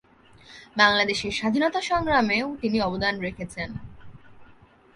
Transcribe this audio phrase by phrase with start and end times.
[0.77, 3.69] বাংলাদেশের স্বাধীনতা সংগ্রামে ও তিনি অবদান রেখেছেন।